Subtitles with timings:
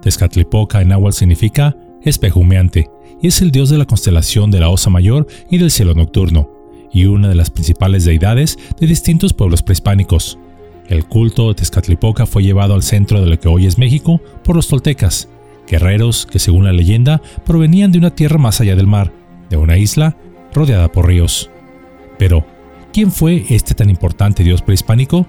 [0.00, 2.88] Tezcatlipoca en náhuatl significa espejo humeante
[3.20, 6.48] y es el dios de la constelación de la Osa Mayor y del cielo nocturno,
[6.92, 10.38] y una de las principales deidades de distintos pueblos prehispánicos.
[10.88, 14.56] El culto de Tezcatlipoca fue llevado al centro de lo que hoy es México por
[14.56, 15.28] los toltecas,
[15.68, 19.12] guerreros que según la leyenda provenían de una tierra más allá del mar,
[19.50, 20.16] de una isla
[20.54, 21.50] rodeada por ríos.
[22.18, 22.46] Pero,
[22.92, 25.26] ¿quién fue este tan importante dios prehispánico?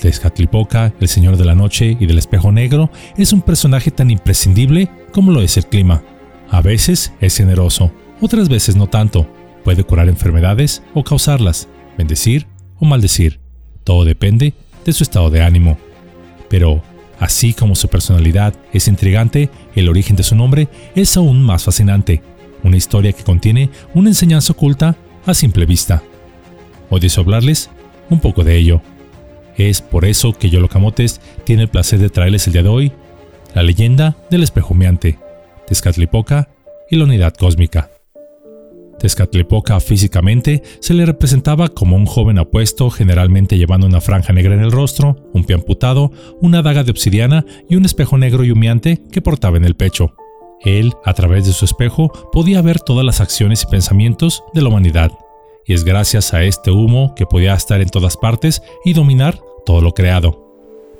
[0.00, 4.90] Tezcatlipoca, el señor de la noche y del espejo negro, es un personaje tan imprescindible
[5.12, 6.02] como lo es el clima.
[6.50, 9.28] A veces es generoso, otras veces no tanto.
[9.64, 12.46] Puede curar enfermedades o causarlas, bendecir
[12.78, 13.40] o maldecir.
[13.84, 15.78] Todo depende de su estado de ánimo.
[16.48, 16.82] Pero,
[17.18, 22.22] así como su personalidad es intrigante, el origen de su nombre es aún más fascinante.
[22.62, 24.96] Una historia que contiene una enseñanza oculta
[25.26, 26.02] a simple vista.
[26.88, 27.70] Hoy deseo hablarles
[28.08, 28.82] un poco de ello.
[29.56, 32.92] Es por eso que Yolo Camotes tiene el placer de traerles el día de hoy
[33.54, 35.18] la leyenda del espejo humeante,
[35.66, 36.48] Tezcatlipoca
[36.90, 37.90] y la unidad cósmica.
[38.98, 44.60] Tezcatlipoca físicamente se le representaba como un joven apuesto, generalmente llevando una franja negra en
[44.60, 49.02] el rostro, un pie amputado, una daga de obsidiana y un espejo negro y humeante
[49.10, 50.14] que portaba en el pecho.
[50.60, 54.68] Él, a través de su espejo, podía ver todas las acciones y pensamientos de la
[54.68, 55.10] humanidad,
[55.70, 59.80] y es gracias a este humo que podía estar en todas partes y dominar todo
[59.80, 60.52] lo creado.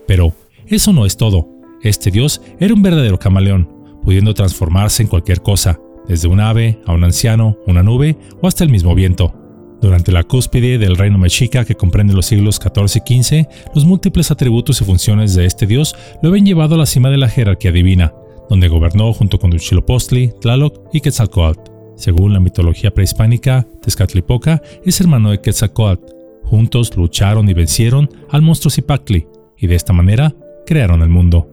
[0.06, 0.32] Pero
[0.68, 1.48] eso no es todo.
[1.82, 3.68] Este dios era un verdadero camaleón,
[4.04, 8.62] pudiendo transformarse en cualquier cosa, desde un ave a un anciano, una nube o hasta
[8.62, 9.34] el mismo viento.
[9.82, 14.30] Durante la cúspide del reino mexica que comprende los siglos XIV y XV, los múltiples
[14.30, 17.72] atributos y funciones de este dios lo habían llevado a la cima de la jerarquía
[17.72, 18.14] divina,
[18.48, 21.69] donde gobernó junto con Huitzilopochtli, Tlaloc y Quetzalcoatl.
[22.00, 26.14] Según la mitología prehispánica, Tezcatlipoca es hermano de Quetzalcoatl.
[26.44, 29.26] Juntos lucharon y vencieron al monstruo Zipactli,
[29.58, 30.34] y de esta manera
[30.64, 31.46] crearon el mundo.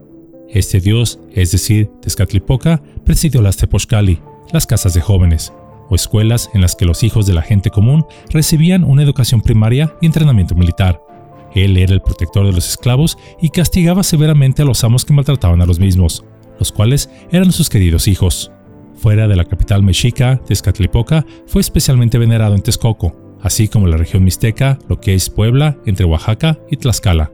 [0.50, 4.22] Este dios, es decir, Tezcatlipoca, presidió las Tepochcali,
[4.54, 5.52] las casas de jóvenes,
[5.90, 9.94] o escuelas en las que los hijos de la gente común recibían una educación primaria
[10.02, 11.02] y entrenamiento militar.
[11.56, 15.62] Él era el protector de los esclavos y castigaba severamente a los amos que maltrataban
[15.62, 16.24] a los mismos,
[16.58, 18.54] los cuales eran sus queridos hijos.
[18.98, 24.24] Fuera de la capital mexica, Tezcatlipoca fue especialmente venerado en Texcoco, así como la región
[24.24, 27.32] mixteca, lo que es Puebla, entre Oaxaca y Tlaxcala.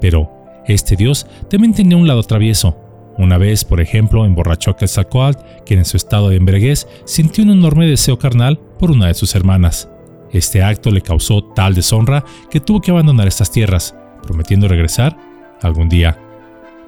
[0.00, 0.30] Pero
[0.66, 2.78] este dios también tenía un lado travieso.
[3.18, 7.50] Una vez, por ejemplo, emborrachó a Quetzalcoatl, quien en su estado de embriaguez sintió un
[7.50, 9.88] enorme deseo carnal por una de sus hermanas.
[10.32, 15.16] Este acto le causó tal deshonra que tuvo que abandonar estas tierras, prometiendo regresar
[15.62, 16.18] algún día.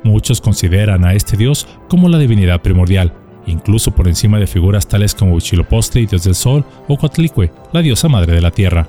[0.02, 3.12] Muchos consideran a este dios como la divinidad primordial,
[3.46, 8.08] incluso por encima de figuras tales como Huitzilopochtli, dios del sol, o Coatlicue, la diosa
[8.08, 8.88] madre de la tierra.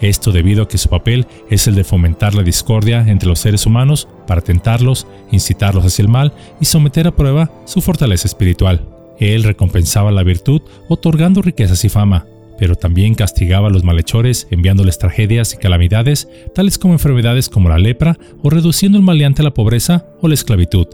[0.00, 3.64] Esto debido a que su papel es el de fomentar la discordia entre los seres
[3.64, 8.84] humanos para tentarlos, incitarlos hacia el mal y someter a prueba su fortaleza espiritual.
[9.18, 12.26] Él recompensaba la virtud otorgando riquezas y fama,
[12.58, 17.78] pero también castigaba a los malhechores enviándoles tragedias y calamidades, tales como enfermedades como la
[17.78, 20.86] lepra o reduciendo el maleante a la pobreza o la esclavitud.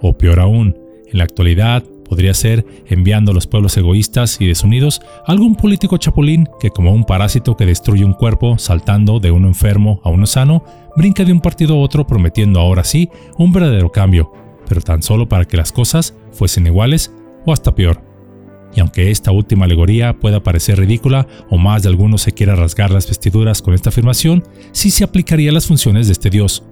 [0.00, 0.76] O peor aún,
[1.10, 6.48] en la actualidad, podría ser enviando a los pueblos egoístas y desunidos algún político chapulín
[6.60, 10.64] que como un parásito que destruye un cuerpo saltando de uno enfermo a uno sano,
[10.96, 14.32] brinca de un partido a otro prometiendo ahora sí un verdadero cambio,
[14.68, 17.12] pero tan solo para que las cosas fuesen iguales
[17.44, 18.14] o hasta peor.
[18.76, 22.90] Y aunque esta última alegoría pueda parecer ridícula o más de algunos se quiera rasgar
[22.90, 26.64] las vestiduras con esta afirmación, sí se aplicaría a las funciones de este Dios,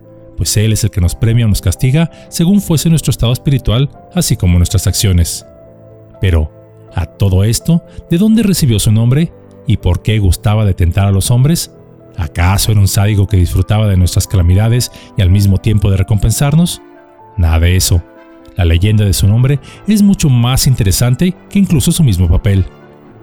[0.42, 3.88] pues Él es el que nos premia o nos castiga según fuese nuestro estado espiritual,
[4.12, 5.46] así como nuestras acciones.
[6.20, 6.50] Pero,
[6.96, 9.32] a todo esto, ¿de dónde recibió su nombre
[9.68, 11.70] y por qué gustaba de tentar a los hombres?
[12.16, 16.82] ¿Acaso era un sádico que disfrutaba de nuestras calamidades y al mismo tiempo de recompensarnos?
[17.36, 18.02] Nada de eso.
[18.56, 22.64] La leyenda de su nombre es mucho más interesante que incluso su mismo papel.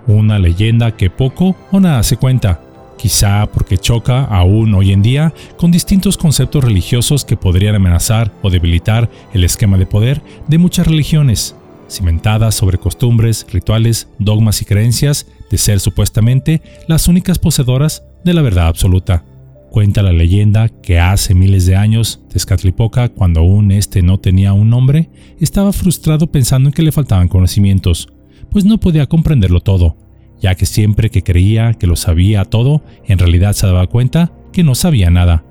[0.08, 2.62] Una leyenda que poco o nada se cuenta,
[3.00, 8.50] quizá porque choca aún hoy en día con distintos conceptos religiosos que podrían amenazar o
[8.50, 11.56] debilitar el esquema de poder de muchas religiones,
[11.90, 18.42] cimentadas sobre costumbres, rituales, dogmas y creencias de ser supuestamente las únicas poseedoras de la
[18.42, 19.24] verdad absoluta.
[19.72, 24.70] Cuenta la leyenda que hace miles de años, Tezcatlipoca, cuando aún este no tenía un
[24.70, 25.10] nombre,
[25.40, 28.10] estaba frustrado pensando en que le faltaban conocimientos,
[28.50, 30.09] pues no podía comprenderlo todo
[30.40, 34.64] ya que siempre que creía que lo sabía todo, en realidad se daba cuenta que
[34.64, 35.44] no sabía nada.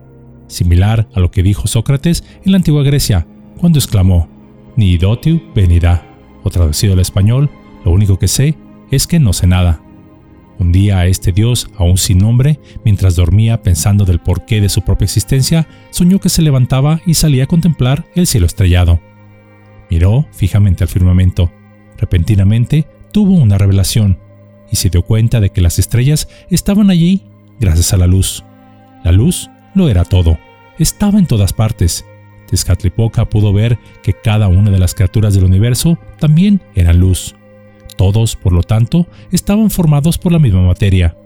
[0.47, 3.27] Similar a lo que dijo Sócrates en la antigua Grecia,
[3.59, 4.29] cuando exclamó,
[4.77, 6.07] Ni dotiu venida,
[6.43, 7.51] o traducido al español,
[7.85, 8.57] lo único que sé
[8.91, 9.83] es que no sé nada.
[10.59, 15.05] Un día este dios, aún sin nombre, mientras dormía pensando del porqué de su propia
[15.05, 19.01] existencia, soñó que se levantaba y salía a contemplar el cielo estrellado.
[19.91, 21.53] Miró fijamente al firmamento.
[21.97, 24.19] Repentinamente tuvo una revelación
[24.71, 27.23] y se dio cuenta de que las estrellas estaban allí
[27.61, 28.45] gracias a la luz.
[29.05, 30.39] La luz lo era todo,
[30.79, 32.05] estaba en todas partes.
[32.49, 37.35] Tezcatlipoca pudo ver que cada una de las criaturas del universo también eran luz.
[37.97, 41.17] Todos, por lo tanto, estaban formados por la misma materia.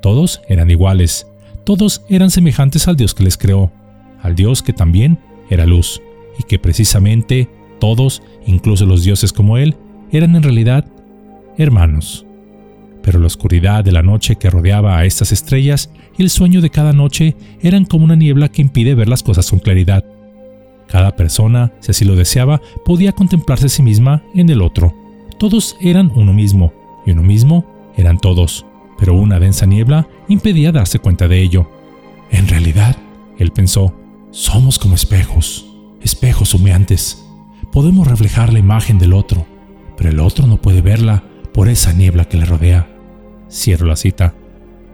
[0.00, 1.26] Todos eran iguales.
[1.64, 3.70] Todos eran semejantes al Dios que les creó,
[4.22, 5.18] al Dios que también
[5.50, 6.00] era luz,
[6.38, 7.48] y que precisamente
[7.78, 9.76] todos, incluso los dioses como él,
[10.12, 10.86] eran en realidad
[11.58, 12.24] hermanos.
[13.02, 16.70] Pero la oscuridad de la noche que rodeaba a estas estrellas y el sueño de
[16.70, 20.04] cada noche eran como una niebla que impide ver las cosas con claridad.
[20.86, 24.94] Cada persona, si así lo deseaba, podía contemplarse a sí misma en el otro.
[25.38, 26.72] Todos eran uno mismo,
[27.06, 27.64] y uno mismo
[27.96, 28.66] eran todos,
[28.98, 31.70] pero una densa niebla impedía darse cuenta de ello.
[32.30, 32.96] En realidad,
[33.38, 33.94] él pensó,
[34.32, 35.66] somos como espejos,
[36.02, 37.24] espejos humeantes.
[37.72, 39.46] Podemos reflejar la imagen del otro,
[39.96, 41.24] pero el otro no puede verla
[41.54, 42.89] por esa niebla que le rodea.
[43.50, 44.34] Cierro la cita.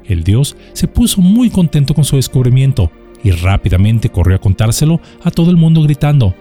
[0.04, 2.90] El dios se puso muy contento con su descubrimiento
[3.22, 6.34] y rápidamente corrió a contárselo a todo el mundo gritando,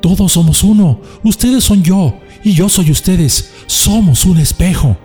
[0.00, 4.96] Todos somos uno, ustedes son yo y yo soy ustedes, somos un espejo.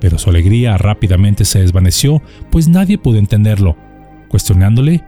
[0.00, 3.76] Pero su alegría rápidamente se desvaneció, pues nadie pudo entenderlo.
[4.28, 5.04] Cuestionándole,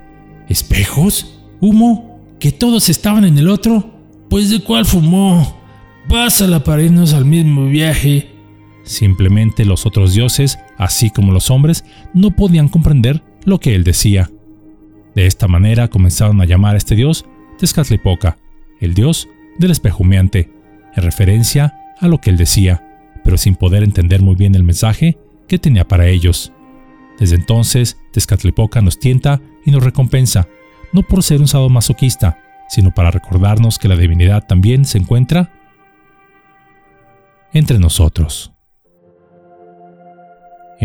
[0.49, 1.41] ¿espejos?
[1.61, 2.21] ¿Humo?
[2.39, 3.91] ¿Que todos estaban en el otro?
[4.29, 5.57] Pues de cuál fumó.
[6.09, 8.31] Pásala para irnos al mismo viaje.
[8.85, 14.31] Simplemente los otros dioses, así como los hombres, no podían comprender lo que él decía.
[15.15, 17.25] De esta manera comenzaron a llamar a este dios
[17.59, 18.39] Tezcatlipoca,
[18.81, 19.29] el dios
[19.59, 20.51] del espejo humeante,
[20.97, 22.85] en referencia a lo que él decía,
[23.23, 26.53] pero sin poder entender muy bien el mensaje que tenía para ellos.
[27.19, 30.49] Desde entonces, Tezcatlipoca nos tienta y nos recompensa,
[30.93, 32.39] no por ser un sadomasoquista,
[32.69, 35.53] sino para recordarnos que la divinidad también se encuentra
[37.53, 38.54] entre nosotros.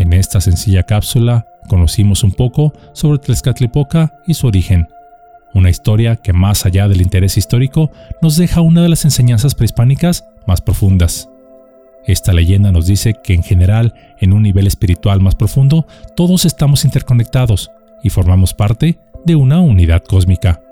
[0.00, 4.88] En esta sencilla cápsula conocimos un poco sobre Tezcatlipoca y su origen,
[5.52, 7.90] una historia que más allá del interés histórico
[8.22, 11.28] nos deja una de las enseñanzas prehispánicas más profundas.
[12.06, 15.86] Esta leyenda nos dice que en general, en un nivel espiritual más profundo,
[16.16, 17.70] todos estamos interconectados
[18.02, 20.62] y formamos parte de una unidad cósmica,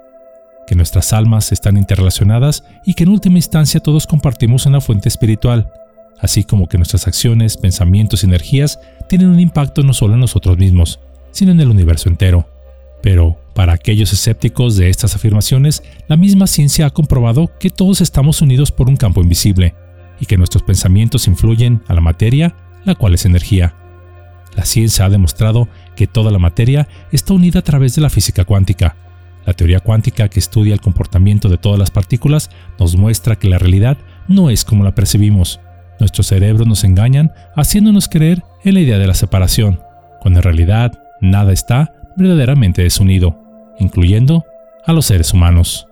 [0.67, 5.71] que nuestras almas están interrelacionadas y que en última instancia todos compartimos una fuente espiritual,
[6.21, 8.79] así como que nuestras acciones, pensamientos y energías
[9.09, 11.01] tienen un impacto no solo en nosotros mismos,
[11.31, 12.49] sino en el universo entero.
[13.03, 18.43] Pero, para aquellos escépticos de estas afirmaciones, la misma ciencia ha comprobado que todos estamos
[18.43, 19.75] unidos por un campo invisible,
[20.21, 22.55] y que nuestros pensamientos influyen a la materia,
[22.85, 23.75] la cual es energía.
[24.57, 28.45] La ciencia ha demostrado que toda la materia está unida a través de la física
[28.45, 28.97] cuántica.
[29.47, 33.59] La teoría cuántica que estudia el comportamiento de todas las partículas nos muestra que la
[33.59, 35.61] realidad no es como la percibimos,
[35.99, 39.81] Nuestros cerebros nos engañan haciéndonos creer en la idea de la separación,
[40.21, 43.39] cuando en realidad nada está verdaderamente desunido,
[43.79, 44.45] incluyendo
[44.87, 45.87] a los seres humanos.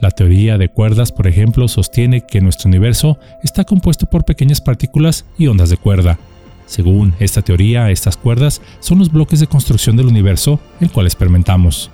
[0.00, 5.24] La teoría de cuerdas, por ejemplo, sostiene que nuestro universo está compuesto por pequeñas partículas
[5.38, 6.18] y ondas de cuerda.
[6.66, 11.90] Según esta teoría, estas cuerdas son los bloques de construcción del universo el cual experimentamos.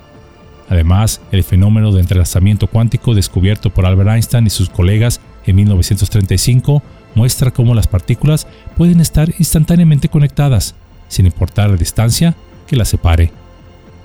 [0.68, 6.82] Además, el fenómeno de entrelazamiento cuántico descubierto por Albert Einstein y sus colegas en 1935
[7.14, 10.74] muestra cómo las partículas pueden estar instantáneamente conectadas,
[11.08, 12.34] sin importar la distancia
[12.66, 13.32] que las separe.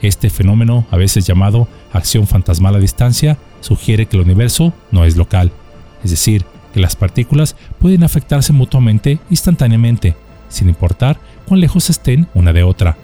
[0.02, 5.18] Este fenómeno, a veces llamado acción fantasmal a distancia, sugiere que el universo no es
[5.18, 5.52] local,
[6.04, 10.16] es decir, que las partículas pueden afectarse mutuamente instantáneamente,
[10.48, 12.98] sin importar cuán lejos estén una de otra.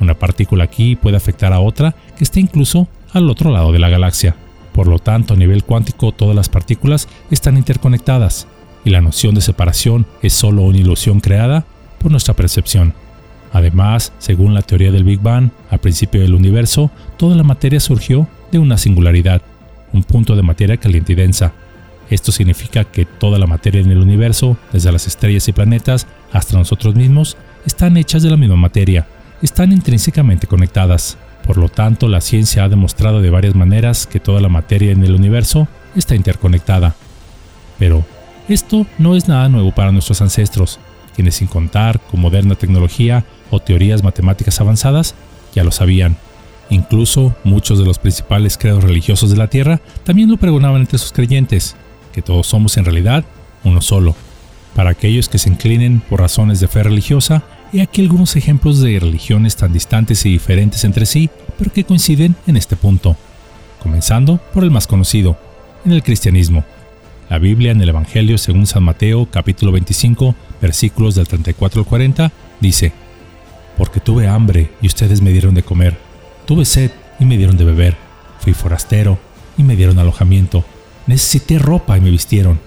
[0.00, 3.88] Una partícula aquí puede afectar a otra que esté incluso al otro lado de la
[3.88, 4.36] galaxia.
[4.72, 8.46] Por lo tanto, a nivel cuántico todas las partículas están interconectadas,
[8.84, 11.64] y la noción de separación es solo una ilusión creada
[11.98, 12.94] por nuestra percepción.
[13.52, 18.28] Además, según la teoría del Big Bang, al principio del universo, toda la materia surgió
[18.52, 19.42] de una singularidad,
[19.92, 21.52] un punto de materia caliente y densa.
[22.10, 26.56] Esto significa que toda la materia en el universo, desde las estrellas y planetas hasta
[26.56, 29.06] nosotros mismos, están hechas de la misma materia,
[29.42, 31.18] están intrínsecamente conectadas.
[31.46, 35.02] Por lo tanto, la ciencia ha demostrado de varias maneras que toda la materia en
[35.04, 36.94] el universo está interconectada.
[37.78, 38.04] Pero,
[38.48, 40.78] esto no es nada nuevo para nuestros ancestros,
[41.14, 45.14] quienes sin contar con moderna tecnología o teorías matemáticas avanzadas,
[45.54, 46.16] ya lo sabían.
[46.70, 51.12] Incluso muchos de los principales credos religiosos de la Tierra también lo pregonaban entre sus
[51.12, 51.76] creyentes,
[52.12, 53.24] que todos somos en realidad
[53.64, 54.14] uno solo.
[54.74, 58.98] Para aquellos que se inclinen por razones de fe religiosa, he aquí algunos ejemplos de
[59.00, 63.16] religiones tan distantes y diferentes entre sí, pero que coinciden en este punto.
[63.82, 65.36] Comenzando por el más conocido,
[65.84, 66.64] en el cristianismo.
[67.28, 72.32] La Biblia en el Evangelio según San Mateo capítulo 25 versículos del 34 al 40
[72.58, 72.92] dice,
[73.76, 75.98] Porque tuve hambre y ustedes me dieron de comer,
[76.46, 77.96] tuve sed y me dieron de beber,
[78.40, 79.18] fui forastero
[79.58, 80.64] y me dieron alojamiento,
[81.06, 82.60] necesité ropa y me vistieron,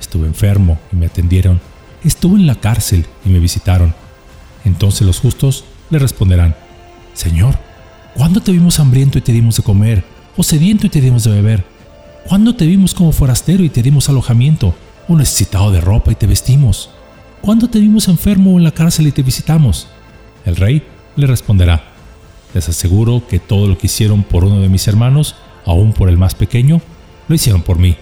[0.00, 1.60] estuve enfermo y me atendieron,
[2.02, 3.94] estuve en la cárcel y me visitaron.
[4.64, 6.56] Entonces los justos le responderán,
[7.14, 7.56] Señor,
[8.14, 10.02] ¿cuándo te vimos hambriento y te dimos de comer,
[10.36, 11.77] o sediento y te dimos de beber?
[12.28, 14.74] ¿Cuándo te vimos como forastero y te dimos alojamiento,
[15.08, 16.90] o necesitado de ropa y te vestimos?
[17.40, 19.86] ¿Cuándo te vimos enfermo o en la cárcel y te visitamos?
[20.44, 20.82] El rey
[21.16, 21.84] le responderá,
[22.52, 26.18] les aseguro que todo lo que hicieron por uno de mis hermanos, aún por el
[26.18, 26.82] más pequeño,
[27.28, 27.96] lo hicieron por mí.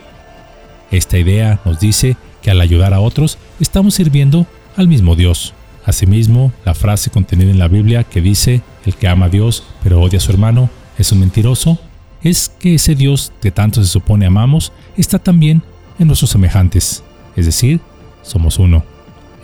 [0.90, 5.54] Esta idea nos dice que al ayudar a otros estamos sirviendo al mismo Dios.
[5.85, 10.00] Asimismo, la frase contenida en la Biblia que dice, el que ama a Dios pero
[10.00, 10.68] odia a su hermano
[10.99, 11.78] es un mentiroso,
[12.23, 15.62] es que ese Dios que tanto se supone amamos está también
[15.99, 17.02] en nuestros semejantes,
[17.37, 17.80] es decir,
[18.23, 18.85] somos uno.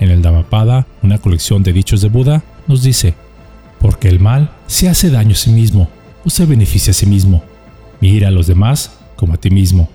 [0.00, 3.14] En el Dhammapada, una colección de dichos de Buda, nos dice,
[3.80, 5.88] porque el mal se hace daño a sí mismo
[6.24, 7.42] o se beneficia a sí mismo.
[8.00, 9.88] Mira a los demás como a ti mismo.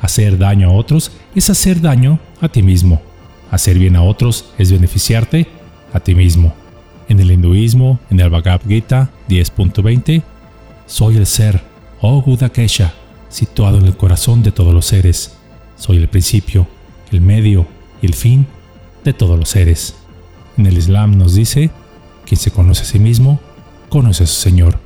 [0.00, 3.02] Hacer daño a otros es hacer daño a ti mismo.
[3.50, 5.46] Hacer bien a otros es beneficiarte
[5.92, 6.54] a ti mismo.
[7.08, 10.22] En el hinduismo, en el Bhagavad Gita 10.20,
[10.86, 11.60] soy el ser,
[12.00, 12.92] oh Kesha,
[13.28, 15.36] situado en el corazón de todos los seres.
[15.76, 16.66] Soy el principio,
[17.10, 17.66] el medio
[18.02, 18.46] y el fin
[19.04, 19.96] de todos los seres.
[20.56, 21.70] En el Islam nos dice,
[22.26, 23.40] quien se conoce a sí mismo,
[23.88, 24.78] conoce a su Señor.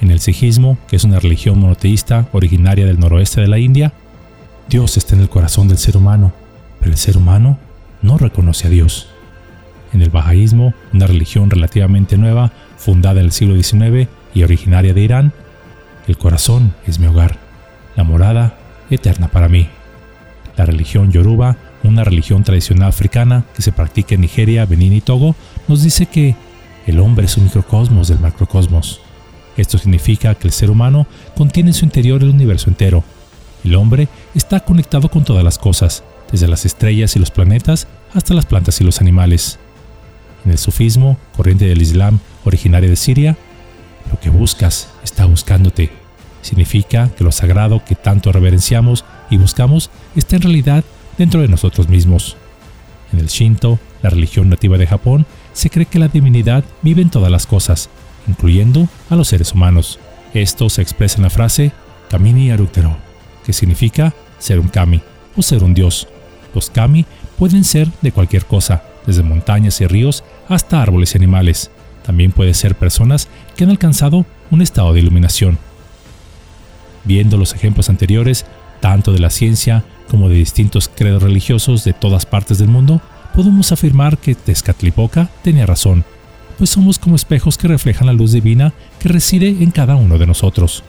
[0.00, 3.92] En el Sijismo, que es una religión monoteísta originaria del noroeste de la India,
[4.68, 6.32] Dios está en el corazón del ser humano,
[6.78, 7.58] pero el ser humano
[8.02, 9.08] no reconoce a Dios
[9.92, 15.00] en el Bahaísmo, una religión relativamente nueva, fundada en el siglo XIX y originaria de
[15.00, 15.32] Irán,
[16.10, 17.38] el corazón es mi hogar,
[17.94, 18.58] la morada
[18.90, 19.68] eterna para mí.
[20.56, 25.36] La religión Yoruba, una religión tradicional africana que se practica en Nigeria, Benín y Togo,
[25.68, 26.34] nos dice que
[26.86, 29.00] el hombre es un microcosmos del macrocosmos.
[29.56, 33.04] Esto significa que el ser humano contiene en su interior el universo entero.
[33.62, 36.02] El hombre está conectado con todas las cosas,
[36.32, 39.60] desde las estrellas y los planetas hasta las plantas y los animales.
[40.44, 43.36] En el sufismo, corriente del Islam originaria de Siria,
[44.10, 45.99] lo que buscas está buscándote.
[46.42, 50.84] Significa que lo sagrado que tanto reverenciamos y buscamos está en realidad
[51.18, 52.36] dentro de nosotros mismos.
[53.12, 57.10] En el Shinto, la religión nativa de Japón, se cree que la divinidad vive en
[57.10, 57.90] todas las cosas,
[58.26, 59.98] incluyendo a los seres humanos.
[60.32, 61.72] Esto se expresa en la frase
[62.08, 62.96] Kamini Arutero,
[63.44, 65.02] que significa ser un kami
[65.36, 66.08] o ser un dios.
[66.54, 67.04] Los kami
[67.38, 71.70] pueden ser de cualquier cosa, desde montañas y ríos hasta árboles y animales.
[72.04, 75.58] También puede ser personas que han alcanzado un estado de iluminación.
[77.04, 78.46] Viendo los ejemplos anteriores,
[78.80, 83.00] tanto de la ciencia como de distintos credos religiosos de todas partes del mundo,
[83.34, 86.04] podemos afirmar que Tezcatlipoca tenía razón,
[86.58, 90.26] pues somos como espejos que reflejan la luz divina que reside en cada uno de
[90.26, 90.84] nosotros.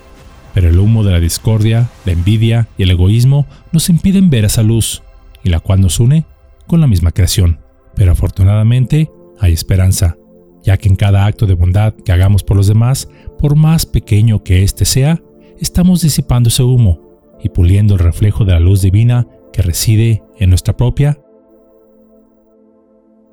[0.53, 4.63] Pero el humo de la discordia, la envidia y el egoísmo nos impiden ver esa
[4.63, 5.01] luz,
[5.43, 6.25] y la cual nos une
[6.67, 7.59] con la misma creación.
[7.95, 10.17] Pero afortunadamente hay esperanza,
[10.63, 13.07] ya que en cada acto de bondad que hagamos por los demás,
[13.39, 15.21] por más pequeño que éste sea,
[15.61, 16.99] estamos disipando ese humo
[17.39, 21.21] y puliendo el reflejo de la luz divina que reside en nuestra propia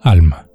[0.00, 0.47] alma.